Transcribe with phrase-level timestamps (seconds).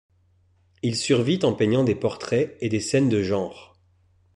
[0.81, 3.77] Il survit en peignant des portraits et des scènes de genre.